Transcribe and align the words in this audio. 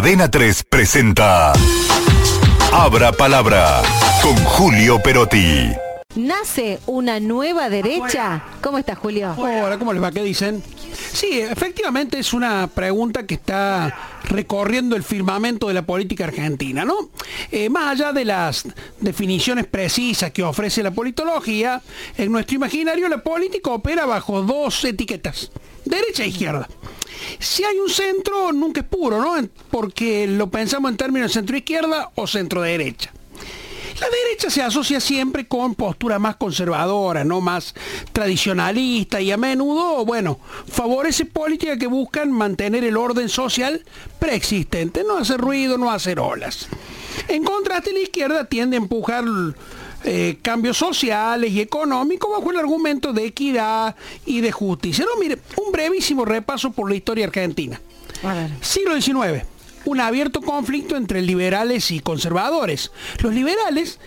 Adena 0.00 0.30
3 0.30 0.64
presenta 0.64 1.52
Abra 2.72 3.12
Palabra 3.12 3.82
con 4.22 4.34
Julio 4.46 4.98
Perotti. 5.02 5.72
¿Nace 6.14 6.78
una 6.86 7.20
nueva 7.20 7.68
derecha? 7.68 8.42
¿Cómo 8.62 8.78
está 8.78 8.94
Julio? 8.94 9.34
Hola, 9.36 9.76
¿cómo 9.76 9.92
les 9.92 10.02
va? 10.02 10.10
¿Qué 10.10 10.22
dicen? 10.22 10.64
Sí, 11.12 11.40
efectivamente 11.40 12.18
es 12.18 12.32
una 12.32 12.68
pregunta 12.68 13.26
que 13.26 13.34
está 13.34 14.20
recorriendo 14.24 14.94
el 14.96 15.02
firmamento 15.02 15.68
de 15.68 15.74
la 15.74 15.82
política 15.82 16.24
argentina, 16.24 16.84
¿no? 16.84 17.10
Eh, 17.50 17.68
más 17.68 17.92
allá 17.92 18.12
de 18.12 18.24
las 18.24 18.64
definiciones 19.00 19.66
precisas 19.66 20.30
que 20.30 20.42
ofrece 20.42 20.82
la 20.82 20.92
politología, 20.92 21.82
en 22.16 22.30
nuestro 22.30 22.56
imaginario 22.56 23.08
la 23.08 23.22
política 23.22 23.70
opera 23.70 24.06
bajo 24.06 24.42
dos 24.42 24.84
etiquetas, 24.84 25.50
derecha 25.84 26.24
e 26.24 26.28
izquierda. 26.28 26.68
Si 27.38 27.64
hay 27.64 27.76
un 27.78 27.90
centro, 27.90 28.52
nunca 28.52 28.80
es 28.80 28.86
puro, 28.86 29.20
¿no? 29.20 29.48
Porque 29.70 30.26
lo 30.26 30.50
pensamos 30.50 30.90
en 30.90 30.96
términos 30.96 31.32
centro-izquierda 31.32 32.10
o 32.14 32.26
centro-derecha. 32.26 33.12
La 34.00 34.08
derecha 34.08 34.48
se 34.48 34.62
asocia 34.62 34.98
siempre 34.98 35.46
con 35.46 35.74
posturas 35.74 36.18
más 36.18 36.36
conservadoras, 36.36 37.26
no 37.26 37.42
más 37.42 37.74
tradicionalistas 38.12 39.20
y 39.20 39.30
a 39.30 39.36
menudo, 39.36 40.06
bueno, 40.06 40.40
favorece 40.66 41.26
políticas 41.26 41.76
que 41.76 41.86
buscan 41.86 42.32
mantener 42.32 42.82
el 42.84 42.96
orden 42.96 43.28
social 43.28 43.84
preexistente, 44.18 45.04
no 45.04 45.18
hacer 45.18 45.38
ruido, 45.38 45.76
no 45.76 45.90
hacer 45.90 46.18
olas. 46.18 46.68
En 47.28 47.44
contraste, 47.44 47.92
la 47.92 48.00
izquierda 48.00 48.44
tiende 48.46 48.78
a 48.78 48.80
empujar 48.80 49.24
eh, 50.04 50.38
cambios 50.40 50.78
sociales 50.78 51.50
y 51.52 51.60
económicos 51.60 52.30
bajo 52.30 52.50
el 52.50 52.56
argumento 52.56 53.12
de 53.12 53.26
equidad 53.26 53.96
y 54.24 54.40
de 54.40 54.50
justicia. 54.50 55.04
No, 55.04 55.20
mire, 55.20 55.38
un 55.62 55.72
brevísimo 55.72 56.24
repaso 56.24 56.70
por 56.70 56.88
la 56.88 56.96
historia 56.96 57.26
argentina. 57.26 57.78
Siglo 58.62 58.98
XIX 58.98 59.44
un 59.84 60.00
abierto 60.00 60.40
conflicto 60.40 60.96
entre 60.96 61.22
liberales 61.22 61.90
y 61.90 62.00
conservadores. 62.00 62.92
Los 63.22 63.34
liberales 63.34 63.98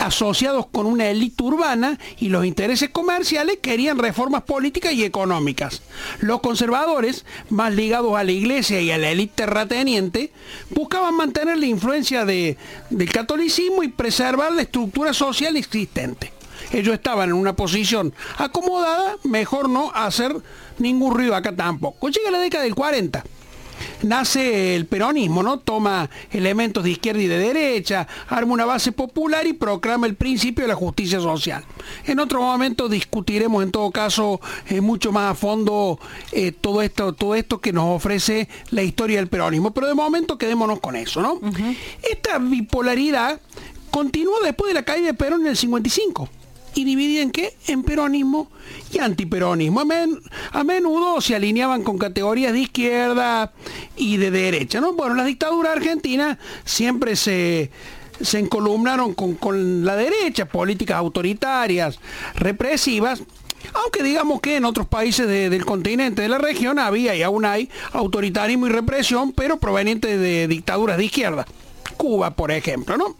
asociados 0.00 0.66
con 0.66 0.86
una 0.86 1.08
élite 1.08 1.42
urbana 1.42 1.98
y 2.18 2.30
los 2.30 2.46
intereses 2.46 2.88
comerciales 2.90 3.58
querían 3.60 3.98
reformas 3.98 4.42
políticas 4.42 4.92
y 4.94 5.04
económicas. 5.04 5.82
Los 6.20 6.40
conservadores, 6.40 7.26
más 7.50 7.74
ligados 7.74 8.16
a 8.16 8.24
la 8.24 8.32
iglesia 8.32 8.80
y 8.80 8.90
a 8.90 8.98
la 8.98 9.10
élite 9.10 9.44
terrateniente, 9.44 10.32
buscaban 10.70 11.14
mantener 11.14 11.58
la 11.58 11.66
influencia 11.66 12.24
del 12.24 12.56
catolicismo 13.12 13.82
y 13.82 13.88
preservar 13.88 14.52
la 14.52 14.62
estructura 14.62 15.12
social 15.12 15.56
existente. 15.56 16.32
Ellos 16.72 16.94
estaban 16.94 17.30
en 17.30 17.34
una 17.34 17.54
posición 17.54 18.14
acomodada, 18.38 19.16
mejor 19.24 19.68
no 19.68 19.90
hacer 19.92 20.34
ningún 20.78 21.14
ruido 21.14 21.34
acá 21.34 21.54
tampoco. 21.54 22.08
Llega 22.08 22.30
la 22.30 22.38
década 22.38 22.64
del 22.64 22.74
40 22.74 23.24
nace 24.02 24.76
el 24.76 24.86
peronismo, 24.86 25.42
¿no? 25.42 25.58
Toma 25.58 26.08
elementos 26.30 26.84
de 26.84 26.90
izquierda 26.90 27.20
y 27.22 27.26
de 27.26 27.38
derecha, 27.38 28.06
arma 28.28 28.52
una 28.52 28.64
base 28.64 28.92
popular 28.92 29.46
y 29.46 29.52
proclama 29.52 30.06
el 30.06 30.14
principio 30.14 30.64
de 30.64 30.68
la 30.68 30.74
justicia 30.74 31.20
social. 31.20 31.64
En 32.06 32.18
otro 32.20 32.40
momento 32.40 32.88
discutiremos 32.88 33.62
en 33.62 33.70
todo 33.70 33.90
caso 33.90 34.40
eh, 34.68 34.80
mucho 34.80 35.12
más 35.12 35.32
a 35.32 35.34
fondo 35.34 35.98
eh, 36.32 36.52
todo 36.52 36.82
esto, 36.82 37.12
todo 37.12 37.34
esto 37.34 37.60
que 37.60 37.72
nos 37.72 37.96
ofrece 37.96 38.48
la 38.70 38.82
historia 38.82 39.18
del 39.18 39.28
peronismo, 39.28 39.72
pero 39.72 39.86
de 39.86 39.94
momento 39.94 40.38
quedémonos 40.38 40.80
con 40.80 40.96
eso, 40.96 41.20
¿no? 41.20 41.40
Esta 42.10 42.38
bipolaridad 42.38 43.40
continúa 43.90 44.38
después 44.44 44.70
de 44.70 44.74
la 44.74 44.84
caída 44.84 45.06
de 45.06 45.14
Perón 45.14 45.42
en 45.42 45.48
el 45.48 45.56
55 45.56 46.28
y 46.74 46.84
dividida 46.84 47.22
en 47.22 47.30
qué? 47.30 47.54
En 47.66 47.82
peronismo 47.82 48.50
y 48.92 48.98
antiperonismo. 48.98 49.82
A, 50.52 50.64
menudo 50.64 51.20
se 51.20 51.34
alineaban 51.34 51.82
con 51.82 51.98
categorías 51.98 52.52
de 52.52 52.60
izquierda 52.60 53.52
y 53.96 54.16
de 54.16 54.30
derecha. 54.30 54.80
¿no? 54.80 54.92
Bueno, 54.92 55.14
las 55.14 55.26
dictaduras 55.26 55.76
argentinas 55.76 56.38
siempre 56.64 57.16
se, 57.16 57.70
se 58.20 58.38
encolumnaron 58.38 59.14
con, 59.14 59.84
la 59.84 59.96
derecha, 59.96 60.46
políticas 60.46 60.96
autoritarias, 60.96 61.98
represivas, 62.34 63.22
aunque 63.74 64.02
digamos 64.02 64.40
que 64.40 64.56
en 64.56 64.64
otros 64.64 64.86
países 64.86 65.28
del 65.28 65.64
continente, 65.64 66.22
de 66.22 66.28
la 66.28 66.38
región, 66.38 66.78
había 66.78 67.14
y 67.14 67.22
aún 67.22 67.44
hay 67.44 67.68
autoritarismo 67.92 68.66
y 68.66 68.70
represión, 68.70 69.32
pero 69.32 69.58
proveniente 69.58 70.16
de 70.16 70.48
dictaduras 70.48 70.96
de 70.96 71.04
izquierda. 71.04 71.46
Cuba, 72.00 72.30
por 72.30 72.50
ejemplo, 72.50 72.96
¿no? 72.96 73.14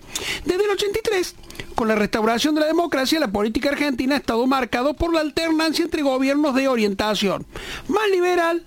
Desde 0.47 0.65
el 0.65 0.71
83 0.71 1.35
con 1.75 1.87
la 1.87 1.97
restauración 1.97 2.55
de 2.55 2.63
la 2.63 2.67
democracia, 2.67 3.21
la 3.21 3.31
política 3.31 3.69
argentina 3.69 4.15
ha 4.15 4.19
estado 4.19 4.47
marcado 4.47 4.95
por 4.95 5.13
la 5.13 5.21
alternancia 5.21 5.85
entre 5.85 6.01
gobiernos 6.01 6.55
de 6.55 6.67
orientación 6.67 7.45
más 7.89 8.09
liberal 8.11 8.63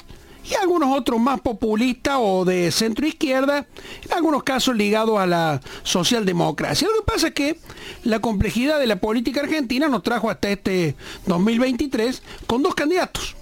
y 0.47 0.53
algunos 0.53 0.95
otros 0.95 1.19
más 1.19 1.41
populistas 1.41 2.17
o 2.19 2.45
de 2.45 2.71
centro 2.71 3.07
izquierda, 3.07 3.65
en 4.05 4.13
algunos 4.13 4.43
casos 4.43 4.75
ligados 4.75 5.17
a 5.17 5.25
la 5.25 5.61
socialdemocracia. 5.81 6.87
Lo 6.87 7.03
que 7.03 7.11
pasa 7.11 7.27
es 7.29 7.33
que 7.33 7.57
la 8.03 8.19
complejidad 8.19 8.79
de 8.79 8.85
la 8.85 8.97
política 8.97 9.41
argentina 9.41 9.87
nos 9.87 10.03
trajo 10.03 10.29
hasta 10.29 10.49
este 10.49 10.95
2023 11.25 12.21
con 12.45 12.61
dos 12.61 12.75
candidatos. 12.75 13.35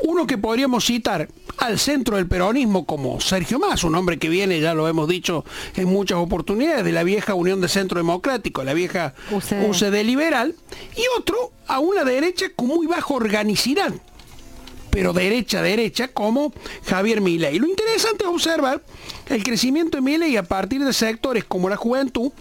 Uno 0.00 0.26
que 0.26 0.38
podríamos 0.38 0.84
citar 0.84 1.28
al 1.58 1.78
centro 1.78 2.16
del 2.16 2.26
peronismo 2.26 2.84
como 2.86 3.20
Sergio 3.20 3.58
Más, 3.58 3.84
un 3.84 3.94
hombre 3.94 4.18
que 4.18 4.28
viene, 4.28 4.60
ya 4.60 4.74
lo 4.74 4.88
hemos 4.88 5.08
dicho 5.08 5.44
en 5.74 5.88
muchas 5.88 6.18
oportunidades, 6.18 6.84
de 6.84 6.92
la 6.92 7.02
vieja 7.02 7.34
Unión 7.34 7.60
de 7.60 7.68
Centro 7.68 7.98
Democrático, 7.98 8.62
la 8.64 8.74
vieja 8.74 9.14
UCD, 9.30 10.04
liberal, 10.04 10.54
y 10.96 11.02
otro 11.18 11.52
a 11.66 11.80
una 11.80 12.04
derecha 12.04 12.46
con 12.54 12.68
muy 12.68 12.86
baja 12.86 13.12
organicidad, 13.12 13.92
pero 14.96 15.12
derecha, 15.12 15.60
derecha, 15.60 16.08
como 16.08 16.54
Javier 16.86 17.20
Milei. 17.20 17.58
Lo 17.58 17.68
interesante 17.68 18.24
es 18.24 18.30
observar 18.30 18.80
el 19.28 19.44
crecimiento 19.44 19.98
de 19.98 20.00
Milei 20.00 20.38
a 20.38 20.42
partir 20.42 20.82
de 20.82 20.94
sectores 20.94 21.44
como 21.44 21.68
la 21.68 21.76
juventud, 21.76 22.32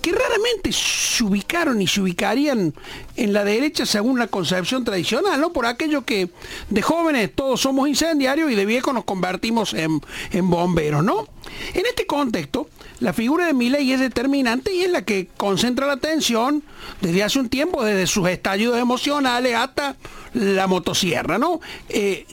que 0.00 0.12
raramente 0.12 0.70
se 0.70 1.24
ubicaron 1.24 1.82
y 1.82 1.88
se 1.88 2.00
ubicarían 2.00 2.72
en 3.16 3.32
la 3.32 3.42
derecha 3.42 3.84
según 3.84 4.20
la 4.20 4.28
concepción 4.28 4.84
tradicional, 4.84 5.40
¿no? 5.40 5.52
Por 5.52 5.66
aquello 5.66 6.04
que 6.04 6.30
de 6.70 6.82
jóvenes 6.82 7.32
todos 7.34 7.60
somos 7.60 7.88
incendiarios 7.88 8.48
y 8.48 8.54
de 8.54 8.64
viejos 8.64 8.94
nos 8.94 9.02
convertimos 9.02 9.74
en, 9.74 10.00
en 10.30 10.48
bomberos, 10.48 11.02
¿no? 11.02 11.26
En 11.74 11.84
este 11.84 12.06
contexto, 12.06 12.68
la 13.00 13.12
figura 13.12 13.46
de 13.46 13.54
Milei 13.54 13.90
es 13.90 13.98
determinante 13.98 14.72
y 14.72 14.82
es 14.82 14.90
la 14.90 15.02
que 15.02 15.28
concentra 15.36 15.88
la 15.88 15.94
atención 15.94 16.62
desde 17.00 17.24
hace 17.24 17.40
un 17.40 17.48
tiempo, 17.48 17.84
desde 17.84 18.06
sus 18.06 18.28
estallidos 18.28 18.78
emocionales 18.78 19.56
hasta 19.56 19.96
la 20.34 20.66
motosierra, 20.66 21.38
¿no? 21.38 21.60
Eh, 21.88 22.26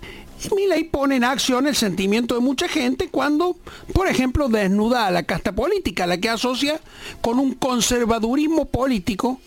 Milei 0.56 0.85
pone 0.85 1.17
en 1.17 1.23
acción 1.23 1.67
el 1.67 1.75
sentimiento 1.75 2.35
de 2.35 2.41
mucha 2.41 2.67
gente 2.67 3.09
cuando, 3.09 3.57
por 3.94 4.07
ejemplo, 4.07 4.50
desnuda 4.50 5.06
a 5.06 5.12
la 5.12 5.23
casta 5.23 5.53
política, 5.53 6.07
la 6.07 6.17
que 6.17 6.29
asocia 6.29 6.81
con 7.22 7.40
un 7.40 7.53
conservadurismo 7.53 8.66
político 8.66 9.40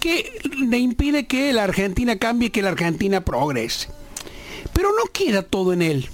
que 0.00 0.40
le 0.66 0.78
impide 0.78 1.26
que 1.26 1.52
la 1.52 1.64
Argentina 1.64 2.18
cambie, 2.18 2.50
que 2.50 2.62
la 2.62 2.70
Argentina 2.70 3.20
progrese. 3.20 3.88
Pero 4.72 4.90
no 4.92 5.12
queda 5.12 5.42
todo 5.42 5.72
en 5.72 5.82
él. 5.82 6.08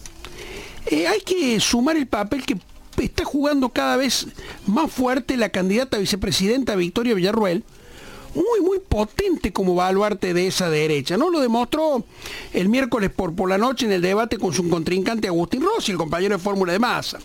Eh, 0.87 1.07
hay 1.07 1.21
que 1.21 1.61
sumar 1.61 1.97
el 1.97 2.07
papel 2.07 2.45
que 2.45 2.59
está 2.99 3.25
jugando 3.25 3.69
cada 3.71 3.97
vez 3.97 4.27
más 4.67 4.91
fuerte 4.91 5.37
la 5.37 5.49
candidata 5.51 5.99
vicepresidenta 5.99 6.77
Victoria 6.77 7.15
Villarruel, 7.15 7.65
muy, 8.35 8.61
muy 8.61 8.79
potente 8.81 9.53
como 9.53 9.75
baluarte 9.75 10.35
de 10.35 10.47
esa 10.47 10.69
derecha. 10.69 11.17
¿no? 11.17 11.31
Lo 11.31 11.41
demostró 11.41 12.05
el 12.53 12.69
miércoles 12.69 13.11
por, 13.11 13.35
por 13.35 13.49
la 13.49 13.59
noche 13.59 13.87
en 13.87 13.93
el 13.93 14.03
debate 14.03 14.39
con 14.39 14.53
su 14.53 14.69
contrincante 14.69 15.29
Agustín 15.29 15.63
Rossi, 15.63 15.93
el 15.93 15.99
compañero 15.99 16.37
de 16.37 16.43
fórmula 16.43 16.73
de 16.73 16.79
masa. 16.79 17.19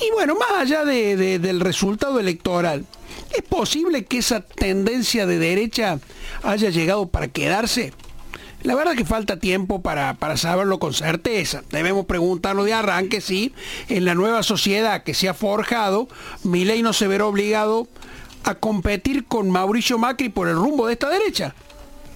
Y 0.00 0.10
bueno, 0.12 0.34
más 0.34 0.50
allá 0.60 0.84
del 0.84 1.60
resultado 1.60 2.18
electoral, 2.18 2.84
¿es 3.36 3.42
posible 3.42 4.04
que 4.04 4.18
esa 4.18 4.40
tendencia 4.40 5.26
de 5.26 5.38
derecha 5.38 6.00
haya 6.42 6.70
llegado 6.70 7.06
para 7.06 7.28
quedarse? 7.28 7.92
La 8.64 8.74
verdad 8.74 8.96
que 8.96 9.04
falta 9.04 9.38
tiempo 9.38 9.82
para, 9.82 10.14
para, 10.14 10.38
saberlo 10.38 10.78
con 10.78 10.94
certeza. 10.94 11.62
Debemos 11.70 12.06
preguntarnos 12.06 12.64
de 12.64 12.72
arranque 12.72 13.20
si 13.20 13.52
en 13.88 14.06
la 14.06 14.14
nueva 14.14 14.42
sociedad 14.42 15.04
que 15.04 15.12
se 15.12 15.28
ha 15.28 15.34
forjado, 15.34 16.08
mi 16.42 16.64
ley 16.64 16.82
no 16.82 16.94
se 16.94 17.06
verá 17.06 17.26
obligado 17.26 17.86
a 18.44 18.54
competir 18.54 19.24
con 19.24 19.50
Mauricio 19.50 19.98
Macri 19.98 20.28
por 20.28 20.48
el 20.48 20.56
rumbo 20.56 20.86
de 20.86 20.92
esta 20.92 21.08
derecha. 21.08 21.54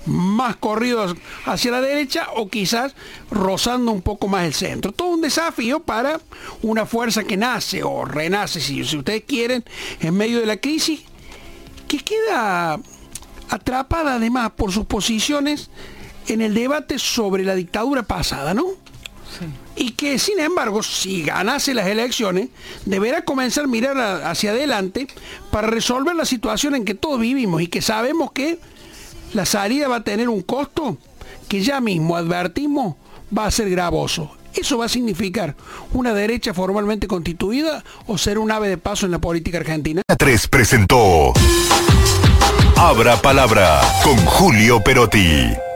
Más 0.06 0.56
corridos 0.56 1.16
hacia 1.44 1.70
la 1.70 1.80
derecha 1.80 2.28
o 2.36 2.48
quizás 2.48 2.94
rozando 3.30 3.92
un 3.92 4.02
poco 4.02 4.28
más 4.28 4.44
el 4.44 4.54
centro. 4.54 4.92
Todo 4.92 5.08
un 5.08 5.20
desafío 5.20 5.80
para 5.80 6.20
una 6.62 6.86
fuerza 6.86 7.24
que 7.24 7.36
nace 7.36 7.82
o 7.82 8.04
renace, 8.04 8.60
si, 8.60 8.84
si 8.84 8.96
ustedes 8.96 9.24
quieren, 9.24 9.64
en 10.00 10.16
medio 10.16 10.40
de 10.40 10.46
la 10.46 10.58
crisis, 10.58 11.00
que 11.88 11.98
queda 11.98 12.78
atrapada 13.50 14.14
además 14.14 14.52
por 14.56 14.72
sus 14.72 14.86
posiciones 14.86 15.70
en 16.26 16.42
el 16.42 16.54
debate 16.54 16.98
sobre 16.98 17.42
la 17.44 17.54
dictadura 17.54 18.02
pasada, 18.02 18.54
¿no? 18.54 18.66
Y 19.76 19.92
que, 19.92 20.18
sin 20.18 20.40
embargo, 20.40 20.82
si 20.82 21.22
ganase 21.22 21.74
las 21.74 21.86
elecciones, 21.86 22.48
deberá 22.84 23.24
comenzar 23.24 23.64
a 23.64 23.68
mirar 23.68 23.98
hacia 24.24 24.50
adelante 24.50 25.06
para 25.50 25.68
resolver 25.68 26.14
la 26.16 26.24
situación 26.24 26.74
en 26.74 26.84
que 26.84 26.94
todos 26.94 27.20
vivimos 27.20 27.62
y 27.62 27.68
que 27.68 27.82
sabemos 27.82 28.32
que 28.32 28.58
la 29.34 29.46
salida 29.46 29.88
va 29.88 29.96
a 29.96 30.04
tener 30.04 30.28
un 30.28 30.42
costo 30.42 30.98
que 31.48 31.62
ya 31.62 31.80
mismo 31.80 32.16
advertimos 32.16 32.96
va 33.36 33.46
a 33.46 33.50
ser 33.50 33.70
gravoso. 33.70 34.30
¿Eso 34.54 34.78
va 34.78 34.86
a 34.86 34.88
significar 34.88 35.54
una 35.92 36.14
derecha 36.14 36.54
formalmente 36.54 37.06
constituida 37.06 37.84
o 38.06 38.18
ser 38.18 38.38
un 38.38 38.50
ave 38.50 38.68
de 38.68 38.78
paso 38.78 39.06
en 39.06 39.12
la 39.12 39.18
política 39.18 39.58
argentina? 39.58 40.02
3 40.18 40.48
presentó 40.48 41.32
Abra 42.76 43.20
Palabra 43.20 43.80
con 44.02 44.16
Julio 44.16 44.82
Perotti. 44.82 45.67